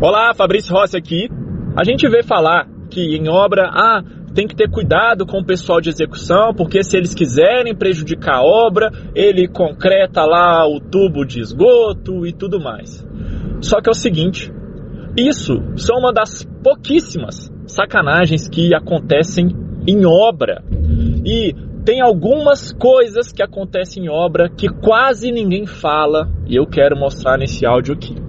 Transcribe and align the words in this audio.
Olá, 0.00 0.32
Fabrício 0.32 0.72
Rossi 0.72 0.96
aqui. 0.96 1.28
A 1.76 1.82
gente 1.82 2.08
vê 2.08 2.22
falar 2.22 2.68
que 2.88 3.16
em 3.16 3.28
obra, 3.28 3.68
ah, 3.68 4.00
tem 4.32 4.46
que 4.46 4.54
ter 4.54 4.70
cuidado 4.70 5.26
com 5.26 5.40
o 5.40 5.44
pessoal 5.44 5.80
de 5.80 5.88
execução, 5.88 6.54
porque 6.54 6.84
se 6.84 6.96
eles 6.96 7.16
quiserem 7.16 7.74
prejudicar 7.74 8.36
a 8.36 8.42
obra, 8.44 8.92
ele 9.12 9.48
concreta 9.48 10.24
lá 10.24 10.64
o 10.68 10.78
tubo 10.78 11.24
de 11.24 11.40
esgoto 11.40 12.24
e 12.24 12.32
tudo 12.32 12.60
mais. 12.60 13.04
Só 13.60 13.80
que 13.80 13.88
é 13.88 13.90
o 13.90 13.94
seguinte, 13.94 14.52
isso 15.16 15.60
são 15.74 15.98
uma 15.98 16.12
das 16.12 16.44
pouquíssimas 16.62 17.50
sacanagens 17.66 18.48
que 18.48 18.72
acontecem 18.72 19.48
em 19.84 20.06
obra. 20.06 20.62
E 21.26 21.52
tem 21.84 22.00
algumas 22.00 22.70
coisas 22.70 23.32
que 23.32 23.42
acontecem 23.42 24.04
em 24.04 24.08
obra 24.08 24.48
que 24.48 24.68
quase 24.68 25.32
ninguém 25.32 25.66
fala 25.66 26.30
e 26.46 26.54
eu 26.54 26.68
quero 26.68 26.96
mostrar 26.96 27.36
nesse 27.36 27.66
áudio 27.66 27.94
aqui. 27.94 28.27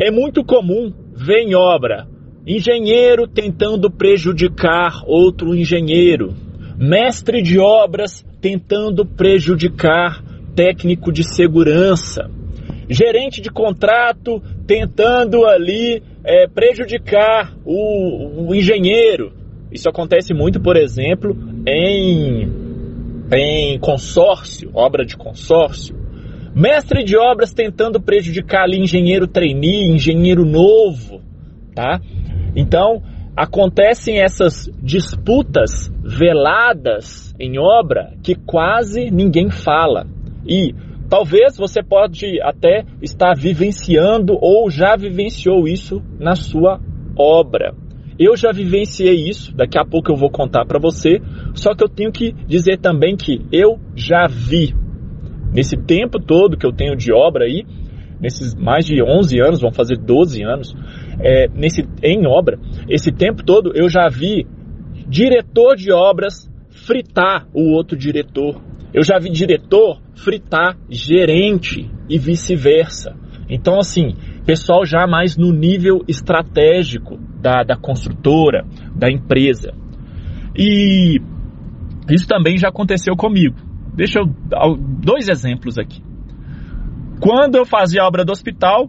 É 0.00 0.10
muito 0.10 0.44
comum 0.44 0.92
ver 1.14 1.42
em 1.42 1.54
obra 1.54 2.08
engenheiro 2.44 3.28
tentando 3.28 3.88
prejudicar 3.88 5.02
outro 5.06 5.54
engenheiro, 5.54 6.34
mestre 6.76 7.40
de 7.40 7.60
obras 7.60 8.26
tentando 8.40 9.06
prejudicar 9.06 10.22
técnico 10.54 11.12
de 11.12 11.22
segurança, 11.22 12.28
gerente 12.90 13.40
de 13.40 13.50
contrato 13.50 14.42
tentando 14.66 15.46
ali 15.46 16.02
é, 16.24 16.48
prejudicar 16.48 17.54
o, 17.64 18.48
o 18.48 18.54
engenheiro. 18.54 19.32
Isso 19.70 19.88
acontece 19.88 20.34
muito, 20.34 20.60
por 20.60 20.76
exemplo, 20.76 21.36
em, 21.66 22.48
em 23.32 23.78
consórcio, 23.78 24.70
obra 24.74 25.04
de 25.04 25.16
consórcio. 25.16 26.03
Mestre 26.54 27.02
de 27.02 27.16
obras 27.16 27.52
tentando 27.52 28.00
prejudicar 28.00 28.62
ali 28.62 28.78
engenheiro 28.78 29.26
trainee, 29.26 29.90
engenheiro 29.90 30.44
novo, 30.44 31.20
tá? 31.74 32.00
Então, 32.54 33.02
acontecem 33.36 34.20
essas 34.22 34.70
disputas 34.80 35.92
veladas 36.00 37.34
em 37.40 37.58
obra 37.58 38.14
que 38.22 38.36
quase 38.36 39.10
ninguém 39.10 39.50
fala. 39.50 40.06
E 40.46 40.72
talvez 41.10 41.56
você 41.56 41.82
pode 41.82 42.40
até 42.40 42.84
estar 43.02 43.34
vivenciando 43.34 44.38
ou 44.40 44.70
já 44.70 44.94
vivenciou 44.94 45.66
isso 45.66 46.00
na 46.20 46.36
sua 46.36 46.80
obra. 47.18 47.74
Eu 48.16 48.36
já 48.36 48.52
vivenciei 48.52 49.28
isso, 49.28 49.52
daqui 49.56 49.76
a 49.76 49.84
pouco 49.84 50.12
eu 50.12 50.16
vou 50.16 50.30
contar 50.30 50.64
para 50.66 50.78
você, 50.78 51.20
só 51.52 51.74
que 51.74 51.82
eu 51.82 51.88
tenho 51.88 52.12
que 52.12 52.32
dizer 52.46 52.78
também 52.78 53.16
que 53.16 53.44
eu 53.50 53.80
já 53.96 54.28
vi 54.28 54.83
Nesse 55.54 55.76
tempo 55.76 56.18
todo 56.18 56.56
que 56.56 56.66
eu 56.66 56.72
tenho 56.72 56.96
de 56.96 57.12
obra 57.12 57.44
aí, 57.44 57.64
nesses 58.20 58.54
mais 58.54 58.84
de 58.84 59.00
11 59.02 59.40
anos, 59.40 59.60
vão 59.60 59.72
fazer 59.72 59.96
12 59.96 60.42
anos, 60.42 60.74
é, 61.20 61.48
nesse, 61.48 61.86
em 62.02 62.26
obra, 62.26 62.58
esse 62.88 63.12
tempo 63.12 63.44
todo 63.44 63.72
eu 63.74 63.88
já 63.88 64.08
vi 64.08 64.46
diretor 65.06 65.76
de 65.76 65.92
obras 65.92 66.50
fritar 66.70 67.46
o 67.54 67.72
outro 67.72 67.96
diretor. 67.96 68.60
Eu 68.92 69.02
já 69.04 69.18
vi 69.18 69.30
diretor 69.30 70.00
fritar 70.14 70.76
gerente 70.88 71.90
e 72.08 72.18
vice-versa. 72.18 73.16
Então, 73.48 73.78
assim, 73.78 74.14
pessoal 74.44 74.84
já 74.84 75.06
mais 75.06 75.36
no 75.36 75.52
nível 75.52 76.04
estratégico 76.06 77.18
da, 77.40 77.62
da 77.62 77.76
construtora, 77.76 78.64
da 78.94 79.10
empresa. 79.10 79.72
E 80.56 81.20
isso 82.10 82.26
também 82.26 82.56
já 82.58 82.68
aconteceu 82.68 83.16
comigo. 83.16 83.56
Deixa 83.94 84.20
eu 84.20 84.26
dar 84.26 84.66
dois 84.76 85.28
exemplos 85.28 85.78
aqui. 85.78 86.02
Quando 87.20 87.56
eu 87.56 87.64
fazia 87.64 88.02
a 88.02 88.06
obra 88.06 88.24
do 88.24 88.32
hospital, 88.32 88.88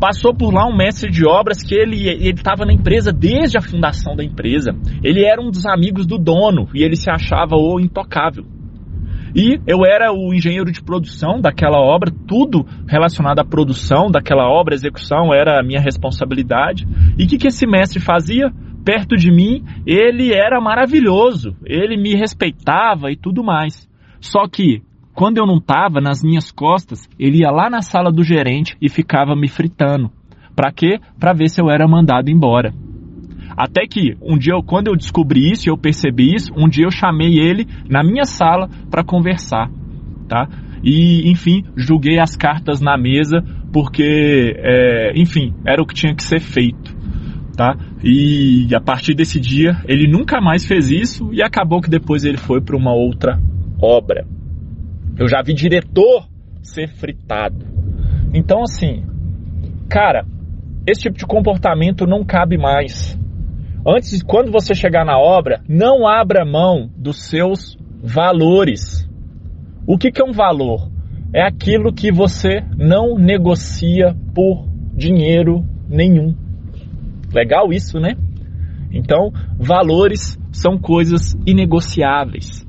passou 0.00 0.34
por 0.34 0.52
lá 0.52 0.66
um 0.66 0.76
mestre 0.76 1.10
de 1.10 1.26
obras 1.26 1.62
que 1.62 1.74
ele 1.74 2.08
estava 2.28 2.64
na 2.64 2.72
empresa 2.72 3.12
desde 3.12 3.58
a 3.58 3.62
fundação 3.62 4.16
da 4.16 4.24
empresa. 4.24 4.72
Ele 5.02 5.24
era 5.24 5.40
um 5.40 5.50
dos 5.50 5.66
amigos 5.66 6.06
do 6.06 6.18
dono 6.18 6.68
e 6.74 6.82
ele 6.82 6.96
se 6.96 7.10
achava 7.10 7.54
o 7.56 7.78
intocável. 7.78 8.44
E 9.34 9.58
eu 9.66 9.84
era 9.84 10.12
o 10.12 10.32
engenheiro 10.32 10.70
de 10.70 10.80
produção 10.80 11.40
daquela 11.40 11.78
obra, 11.78 12.12
tudo 12.26 12.64
relacionado 12.86 13.40
à 13.40 13.44
produção 13.44 14.08
daquela 14.08 14.48
obra, 14.48 14.74
execução 14.74 15.34
era 15.34 15.58
a 15.58 15.62
minha 15.62 15.80
responsabilidade. 15.80 16.86
E 17.18 17.24
o 17.24 17.26
que, 17.26 17.36
que 17.36 17.48
esse 17.48 17.66
mestre 17.66 17.98
fazia? 17.98 18.52
Perto 18.84 19.16
de 19.16 19.32
mim, 19.32 19.64
ele 19.86 20.32
era 20.32 20.60
maravilhoso, 20.60 21.56
ele 21.64 21.96
me 21.96 22.14
respeitava 22.14 23.10
e 23.10 23.16
tudo 23.16 23.42
mais. 23.42 23.88
Só 24.24 24.48
que 24.48 24.80
quando 25.14 25.36
eu 25.36 25.46
não 25.46 25.58
estava 25.58 26.00
nas 26.00 26.22
minhas 26.24 26.50
costas, 26.50 27.06
ele 27.18 27.42
ia 27.42 27.50
lá 27.50 27.68
na 27.68 27.82
sala 27.82 28.10
do 28.10 28.24
gerente 28.24 28.74
e 28.80 28.88
ficava 28.88 29.36
me 29.36 29.48
fritando. 29.48 30.10
Para 30.56 30.72
quê? 30.72 30.98
Para 31.20 31.34
ver 31.34 31.50
se 31.50 31.60
eu 31.60 31.68
era 31.68 31.86
mandado 31.86 32.30
embora. 32.30 32.72
Até 33.54 33.86
que 33.86 34.16
um 34.22 34.38
dia, 34.38 34.54
quando 34.66 34.86
eu 34.86 34.96
descobri 34.96 35.52
isso 35.52 35.68
e 35.68 35.70
eu 35.70 35.76
percebi 35.76 36.34
isso, 36.34 36.50
um 36.56 36.66
dia 36.66 36.86
eu 36.86 36.90
chamei 36.90 37.38
ele 37.38 37.66
na 37.86 38.02
minha 38.02 38.24
sala 38.24 38.68
para 38.90 39.04
conversar, 39.04 39.68
tá? 40.26 40.48
E, 40.82 41.30
enfim, 41.30 41.62
julguei 41.76 42.18
as 42.18 42.34
cartas 42.34 42.80
na 42.80 42.96
mesa 42.96 43.44
porque, 43.70 44.56
é, 44.56 45.12
enfim, 45.16 45.54
era 45.66 45.82
o 45.82 45.86
que 45.86 45.94
tinha 45.94 46.14
que 46.14 46.22
ser 46.22 46.40
feito, 46.40 46.96
tá? 47.54 47.76
E 48.02 48.74
a 48.74 48.80
partir 48.80 49.14
desse 49.14 49.38
dia, 49.38 49.76
ele 49.86 50.10
nunca 50.10 50.40
mais 50.40 50.66
fez 50.66 50.90
isso 50.90 51.28
e 51.30 51.42
acabou 51.42 51.82
que 51.82 51.90
depois 51.90 52.24
ele 52.24 52.38
foi 52.38 52.62
para 52.62 52.76
uma 52.76 52.94
outra 52.94 53.38
obra. 53.84 54.26
Eu 55.18 55.28
já 55.28 55.42
vi 55.42 55.52
diretor 55.52 56.26
ser 56.62 56.88
fritado. 56.88 57.66
Então, 58.32 58.62
assim, 58.62 59.04
cara, 59.88 60.24
esse 60.86 61.02
tipo 61.02 61.18
de 61.18 61.26
comportamento 61.26 62.06
não 62.06 62.24
cabe 62.24 62.56
mais. 62.56 63.18
Antes, 63.86 64.22
quando 64.22 64.50
você 64.50 64.74
chegar 64.74 65.04
na 65.04 65.18
obra, 65.18 65.62
não 65.68 66.06
abra 66.06 66.44
mão 66.44 66.90
dos 66.96 67.28
seus 67.28 67.76
valores. 68.02 69.08
O 69.86 69.98
que, 69.98 70.10
que 70.10 70.22
é 70.22 70.24
um 70.24 70.32
valor? 70.32 70.90
É 71.34 71.42
aquilo 71.46 71.92
que 71.92 72.10
você 72.10 72.64
não 72.76 73.18
negocia 73.18 74.16
por 74.34 74.66
dinheiro 74.96 75.64
nenhum. 75.88 76.34
Legal 77.32 77.72
isso, 77.72 77.98
né? 78.00 78.14
Então, 78.90 79.32
valores 79.58 80.38
são 80.52 80.78
coisas 80.78 81.34
inegociáveis. 81.46 82.63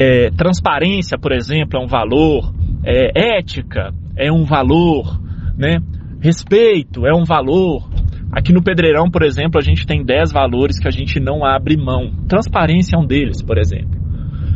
É, 0.00 0.30
transparência, 0.30 1.18
por 1.18 1.32
exemplo, 1.32 1.78
é 1.78 1.82
um 1.82 1.86
valor, 1.86 2.52
é, 2.84 3.38
ética 3.38 3.92
é 4.16 4.32
um 4.32 4.44
valor, 4.44 5.20
né? 5.56 5.80
respeito 6.20 7.06
é 7.06 7.14
um 7.14 7.24
valor. 7.24 7.90
Aqui 8.32 8.52
no 8.52 8.62
Pedreirão, 8.62 9.10
por 9.10 9.22
exemplo, 9.22 9.60
a 9.60 9.62
gente 9.62 9.86
tem 9.86 10.02
10 10.02 10.32
valores 10.32 10.78
que 10.78 10.88
a 10.88 10.90
gente 10.90 11.20
não 11.20 11.44
abre 11.44 11.76
mão. 11.76 12.10
Transparência 12.28 12.96
é 12.96 12.98
um 12.98 13.04
deles, 13.04 13.42
por 13.42 13.58
exemplo. 13.58 14.00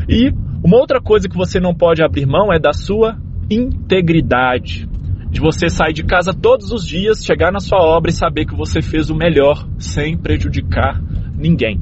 E 0.08 0.32
uma 0.64 0.78
outra 0.78 1.00
coisa 1.00 1.28
que 1.28 1.36
você 1.36 1.60
não 1.60 1.74
pode 1.74 2.02
abrir 2.02 2.26
mão 2.26 2.52
é 2.52 2.58
da 2.58 2.72
sua 2.72 3.18
integridade. 3.50 4.88
De 5.28 5.40
você 5.40 5.68
sair 5.68 5.92
de 5.92 6.04
casa 6.04 6.32
todos 6.32 6.72
os 6.72 6.86
dias, 6.86 7.22
chegar 7.22 7.52
na 7.52 7.60
sua 7.60 7.82
obra 7.82 8.10
e 8.10 8.14
saber 8.14 8.46
que 8.46 8.54
você 8.54 8.80
fez 8.80 9.10
o 9.10 9.14
melhor 9.14 9.68
sem 9.78 10.16
prejudicar 10.16 11.02
ninguém. 11.36 11.80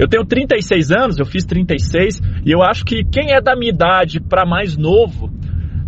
Eu 0.00 0.08
tenho 0.08 0.24
36 0.24 0.90
anos, 0.92 1.18
eu 1.18 1.26
fiz 1.26 1.44
36, 1.44 2.22
e 2.42 2.50
eu 2.50 2.62
acho 2.62 2.86
que 2.86 3.04
quem 3.04 3.34
é 3.34 3.40
da 3.40 3.54
minha 3.54 3.70
idade 3.70 4.18
para 4.18 4.46
mais 4.46 4.74
novo, 4.74 5.30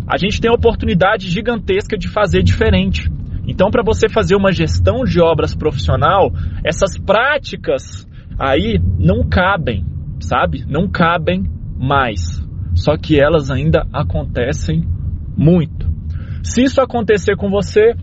a 0.07 0.19
gente 0.19 0.39
tem 0.39 0.51
a 0.51 0.53
oportunidade 0.53 1.31
gigantesca 1.31 1.97
de 1.97 2.07
fazer 2.07 2.43
diferente. 2.43 3.09
Então, 3.47 3.71
para 3.71 3.81
você 3.83 4.07
fazer 4.07 4.35
uma 4.35 4.51
gestão 4.51 5.03
de 5.03 5.19
obras 5.19 5.55
profissional, 5.55 6.31
essas 6.63 6.95
práticas 6.95 8.07
aí 8.37 8.79
não 8.99 9.27
cabem, 9.27 9.83
sabe? 10.19 10.63
Não 10.67 10.87
cabem 10.87 11.45
mais. 11.75 12.39
Só 12.75 12.95
que 12.95 13.19
elas 13.19 13.49
ainda 13.49 13.87
acontecem 13.91 14.83
muito. 15.35 15.91
Se 16.43 16.61
isso 16.61 16.79
acontecer 16.79 17.35
com 17.35 17.49
você, 17.49 17.95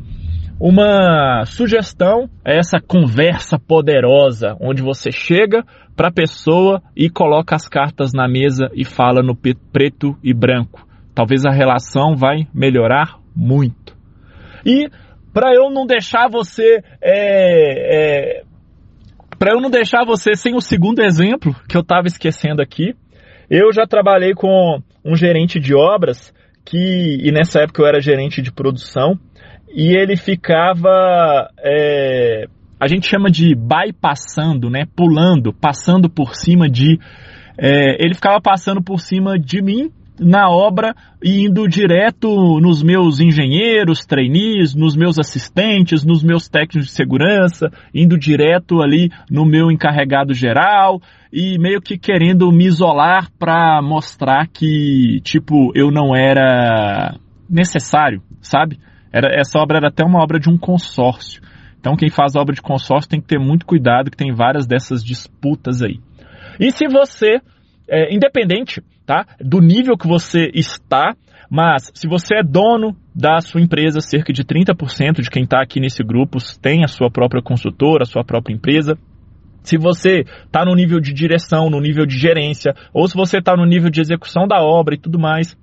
uma 0.61 1.45
sugestão 1.47 2.29
é 2.45 2.59
essa 2.59 2.79
conversa 2.79 3.59
poderosa, 3.59 4.57
onde 4.61 4.83
você 4.83 5.11
chega 5.11 5.65
para 6.01 6.09
a 6.09 6.13
pessoa 6.13 6.83
e 6.97 7.11
coloca 7.11 7.55
as 7.55 7.69
cartas 7.69 8.15
na 8.15 8.27
mesa 8.27 8.71
e 8.73 8.87
fala 8.87 9.23
no 9.23 9.37
preto 9.37 10.17
e 10.25 10.33
branco. 10.33 10.89
Talvez 11.15 11.45
a 11.45 11.51
relação 11.51 12.17
vai 12.17 12.49
melhorar 12.55 13.19
muito. 13.37 13.95
E 14.65 14.89
para 15.31 15.55
eu 15.55 15.71
não 15.71 15.85
deixar 15.85 16.27
você 16.27 16.83
é, 17.03 18.39
é, 18.39 18.43
para 19.39 19.53
eu 19.53 19.61
não 19.61 19.69
deixar 19.69 20.07
você 20.07 20.35
sem 20.35 20.55
o 20.55 20.63
segundo 20.63 21.03
exemplo 21.03 21.55
que 21.69 21.77
eu 21.77 21.83
estava 21.83 22.07
esquecendo 22.07 22.63
aqui, 22.63 22.95
eu 23.51 23.71
já 23.71 23.87
trabalhei 23.87 24.33
com 24.33 24.83
um 25.05 25.15
gerente 25.15 25.61
de 25.61 25.75
obras 25.75 26.33
que 26.65 27.19
e 27.23 27.31
nessa 27.31 27.61
época 27.61 27.83
eu 27.83 27.87
era 27.87 28.01
gerente 28.01 28.41
de 28.41 28.51
produção 28.51 29.19
e 29.73 29.97
ele 29.97 30.17
ficava. 30.17 31.51
É, 31.59 32.00
a 32.81 32.89
gente 32.89 33.07
chama 33.07 33.31
de 33.31 33.55
bypassando, 33.55 34.71
né? 34.71 34.85
Pulando, 34.97 35.53
passando 35.53 36.09
por 36.09 36.35
cima 36.35 36.69
de. 36.69 36.99
É, 37.59 38.03
ele 38.03 38.15
ficava 38.15 38.41
passando 38.41 38.83
por 38.83 39.01
cima 39.01 39.39
de 39.39 39.61
mim 39.61 39.91
na 40.19 40.49
obra 40.51 40.95
e 41.23 41.47
indo 41.47 41.67
direto 41.67 42.29
nos 42.61 42.83
meus 42.83 43.21
engenheiros, 43.21 44.05
trainees, 44.05 44.75
nos 44.75 44.95
meus 44.95 45.19
assistentes, 45.19 46.05
nos 46.05 46.23
meus 46.23 46.49
técnicos 46.49 46.87
de 46.87 46.93
segurança, 46.93 47.71
indo 47.95 48.19
direto 48.19 48.83
ali 48.83 49.11
no 49.31 49.47
meu 49.47 49.71
encarregado 49.71 50.35
geral 50.35 51.01
e 51.33 51.59
meio 51.59 51.81
que 51.81 51.99
querendo 51.99 52.51
me 52.53 52.67
isolar 52.67 53.31
para 53.39 53.81
mostrar 53.83 54.47
que, 54.49 55.21
tipo, 55.23 55.73
eu 55.75 55.91
não 55.91 56.15
era 56.15 57.17
necessário, 57.49 58.23
sabe? 58.41 58.79
Era, 59.13 59.29
essa 59.39 59.59
obra 59.59 59.79
era 59.79 59.89
até 59.89 60.05
uma 60.05 60.23
obra 60.23 60.39
de 60.39 60.51
um 60.51 60.59
consórcio. 60.59 61.43
Então, 61.81 61.97
quem 61.97 62.11
faz 62.11 62.37
obra 62.37 62.55
de 62.55 62.61
consórcio 62.61 63.09
tem 63.09 63.21
que 63.21 63.27
ter 63.27 63.39
muito 63.39 63.65
cuidado, 63.65 64.11
que 64.11 64.17
tem 64.17 64.35
várias 64.35 64.67
dessas 64.67 65.03
disputas 65.03 65.83
aí. 65.83 65.99
E 66.61 66.71
se 66.71 66.87
você, 66.87 67.41
é, 67.89 68.15
independente 68.15 68.83
tá, 69.07 69.27
do 69.41 69.61
nível 69.61 69.97
que 69.97 70.07
você 70.07 70.51
está, 70.55 71.17
mas 71.51 71.91
se 71.95 72.07
você 72.07 72.37
é 72.37 72.43
dono 72.45 72.95
da 73.15 73.41
sua 73.41 73.61
empresa, 73.61 74.01
cerca 74.01 74.33
de 74.33 74.45
30% 74.45 75.21
de 75.21 75.31
quem 75.31 75.43
está 75.45 75.61
aqui 75.61 75.81
nesse 75.81 76.05
grupo 76.05 76.39
tem 76.61 76.85
a 76.85 76.87
sua 76.87 77.11
própria 77.11 77.43
consultora, 77.43 78.03
a 78.03 78.07
sua 78.07 78.23
própria 78.23 78.55
empresa. 78.55 78.97
Se 79.63 79.77
você 79.77 80.21
está 80.45 80.65
no 80.65 80.75
nível 80.75 81.01
de 81.01 81.13
direção, 81.13 81.69
no 81.69 81.81
nível 81.81 82.07
de 82.07 82.17
gerência, 82.17 82.75
ou 82.95 83.09
se 83.09 83.17
você 83.17 83.39
está 83.39 83.57
no 83.57 83.67
nível 83.67 83.91
de 83.91 84.01
execução 84.01 84.47
da 84.47 84.63
obra 84.63 84.95
e 84.95 84.99
tudo 84.99 85.19
mais, 85.19 85.57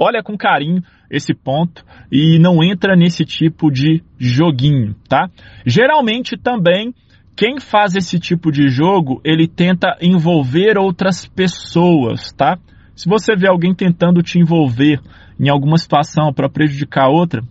olha 0.00 0.22
com 0.22 0.36
carinho 0.36 0.82
esse 1.12 1.34
ponto 1.34 1.84
e 2.10 2.38
não 2.38 2.64
entra 2.64 2.96
nesse 2.96 3.24
tipo 3.24 3.70
de 3.70 4.02
joguinho, 4.18 4.96
tá? 5.06 5.30
Geralmente 5.66 6.38
também 6.38 6.94
quem 7.36 7.60
faz 7.60 7.94
esse 7.94 8.18
tipo 8.18 8.50
de 8.50 8.68
jogo, 8.68 9.20
ele 9.24 9.46
tenta 9.46 9.96
envolver 10.00 10.78
outras 10.78 11.26
pessoas, 11.26 12.32
tá? 12.32 12.58
Se 12.94 13.08
você 13.08 13.34
vê 13.34 13.48
alguém 13.48 13.74
tentando 13.74 14.22
te 14.22 14.38
envolver 14.38 15.00
em 15.40 15.48
alguma 15.48 15.76
situação 15.76 16.32
para 16.32 16.48
prejudicar 16.48 17.08
outra, 17.08 17.42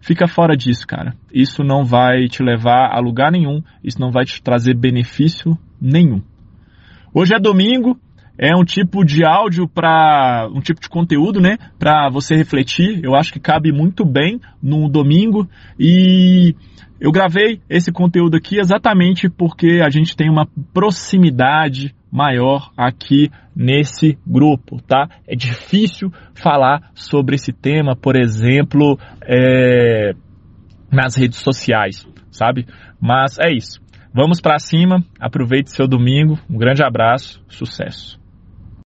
fica 0.00 0.26
fora 0.26 0.56
disso, 0.56 0.86
cara. 0.86 1.14
Isso 1.32 1.62
não 1.62 1.84
vai 1.84 2.26
te 2.26 2.42
levar 2.42 2.90
a 2.92 3.00
lugar 3.00 3.30
nenhum, 3.30 3.62
isso 3.82 4.00
não 4.00 4.10
vai 4.10 4.24
te 4.24 4.42
trazer 4.42 4.74
benefício 4.74 5.56
nenhum. 5.80 6.20
Hoje 7.14 7.34
é 7.34 7.40
domingo, 7.40 7.98
é 8.38 8.54
um 8.54 8.64
tipo 8.64 9.04
de 9.04 9.24
áudio 9.24 9.68
para 9.68 10.48
um 10.54 10.60
tipo 10.60 10.80
de 10.80 10.88
conteúdo, 10.88 11.40
né, 11.40 11.58
para 11.78 12.08
você 12.08 12.36
refletir. 12.36 13.00
Eu 13.02 13.16
acho 13.16 13.32
que 13.32 13.40
cabe 13.40 13.72
muito 13.72 14.04
bem 14.04 14.40
no 14.62 14.88
domingo 14.88 15.48
e 15.78 16.54
eu 17.00 17.10
gravei 17.10 17.60
esse 17.68 17.90
conteúdo 17.90 18.36
aqui 18.36 18.58
exatamente 18.58 19.28
porque 19.28 19.80
a 19.84 19.90
gente 19.90 20.16
tem 20.16 20.30
uma 20.30 20.46
proximidade 20.72 21.94
maior 22.10 22.70
aqui 22.76 23.30
nesse 23.54 24.16
grupo, 24.26 24.80
tá? 24.80 25.08
É 25.26 25.36
difícil 25.36 26.10
falar 26.34 26.90
sobre 26.94 27.34
esse 27.34 27.52
tema, 27.52 27.94
por 27.94 28.16
exemplo, 28.16 28.98
é, 29.22 30.12
nas 30.90 31.16
redes 31.16 31.40
sociais, 31.40 32.06
sabe? 32.30 32.66
Mas 33.00 33.38
é 33.38 33.52
isso. 33.52 33.80
Vamos 34.14 34.40
para 34.40 34.58
cima, 34.58 35.04
aproveite 35.20 35.70
seu 35.70 35.86
domingo, 35.86 36.38
um 36.48 36.56
grande 36.56 36.82
abraço, 36.82 37.42
sucesso. 37.46 38.18